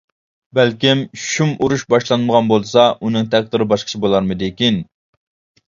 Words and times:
بەلكىم 0.59 1.03
شۇم 1.23 1.51
ئۇرۇش 1.65 1.83
باشلانمىغان 1.95 2.49
بولسا، 2.53 2.87
ئۇنىڭ 2.95 3.31
تەقدىرى 3.37 3.69
باشقىچە 3.77 4.05
بولارمىدىكىن. 4.09 4.87